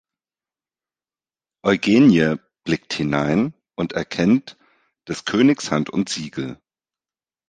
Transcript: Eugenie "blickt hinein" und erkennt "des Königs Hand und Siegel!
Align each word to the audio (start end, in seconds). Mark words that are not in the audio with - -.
Eugenie 1.63 2.37
"blickt 2.63 2.93
hinein" 2.95 3.53
und 3.75 3.93
erkennt 3.93 4.57
"des 5.07 5.25
Königs 5.25 5.69
Hand 5.69 5.91
und 5.91 6.09
Siegel! 6.09 6.59